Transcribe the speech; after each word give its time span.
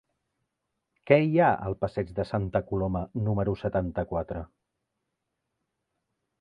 Què 1.09 1.17
hi 1.25 1.37
ha 1.39 1.49
al 1.67 1.75
passeig 1.85 2.15
de 2.21 2.25
Santa 2.31 2.63
Coloma 2.71 3.03
número 3.29 3.55
setanta-quatre? 3.67 4.45